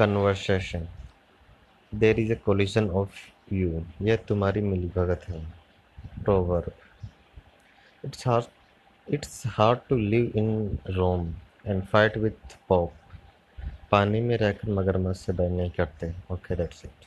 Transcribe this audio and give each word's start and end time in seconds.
Conversation 0.00 0.88
there 1.92 2.20
is 2.20 2.32
a 2.32 2.36
collision 2.44 2.90
of 3.00 3.54
you 3.54 3.84
यह 4.02 4.16
तुम्हारी 4.28 4.60
मिलीभगत 4.62 5.24
है। 5.28 5.40
Proverb 6.24 6.72
it's 8.04 8.26
hard 8.28 9.12
it's 9.14 9.42
hard 9.56 9.78
to 9.88 9.96
live 9.96 10.32
in 10.36 10.78
Rome 10.96 11.28
and 11.66 11.82
fight 11.84 12.16
with 12.18 12.56
pope 12.68 12.92
पानी 13.90 14.20
में 14.20 14.36
रहकर 14.36 14.70
मगरमच्छ 14.72 15.18
से 15.20 15.32
बैर 15.32 15.50
नहीं 15.50 15.70
करते 15.70 16.12
ओके 16.32 16.56
दैट्स 16.56 16.84
इट 16.84 17.06